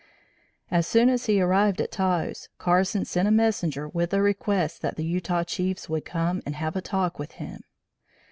As 0.71 0.87
soon 0.87 1.09
as 1.09 1.27
he 1.27 1.39
arrived 1.39 1.79
at 1.79 1.91
Taos, 1.91 2.49
Carson 2.57 3.05
sent 3.05 3.27
a 3.27 3.31
messenger 3.31 3.87
with 3.87 4.11
a 4.15 4.21
request 4.23 4.81
that 4.81 4.95
the 4.95 5.05
Utah 5.05 5.43
chiefs 5.43 5.89
would 5.89 6.05
come 6.05 6.41
and 6.43 6.55
have 6.55 6.75
a 6.75 6.81
talk 6.81 7.19
with 7.19 7.33
him. 7.33 7.61